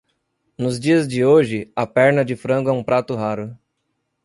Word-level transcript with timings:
Nos 0.57 0.79
dias 0.79 1.07
de 1.07 1.23
hoje, 1.23 1.71
a 1.75 1.85
perna 1.85 2.25
de 2.25 2.35
frango 2.35 2.69
é 2.71 2.73
um 2.73 2.83
prato 2.83 3.13
raro. 3.13 3.55